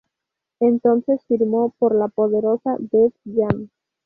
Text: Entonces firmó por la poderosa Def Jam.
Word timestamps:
Entonces 0.59 1.21
firmó 1.27 1.75
por 1.77 1.93
la 1.93 2.07
poderosa 2.07 2.75
Def 2.79 3.13
Jam. 3.23 3.69